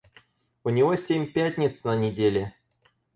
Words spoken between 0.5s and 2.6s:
У него семь пятниц на неделе.